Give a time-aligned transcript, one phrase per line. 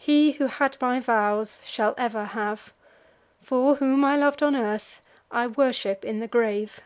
[0.00, 2.72] he who had my vows shall ever have;
[3.40, 5.00] For, whom I lov'd on earth,
[5.30, 6.80] I worship in the grave."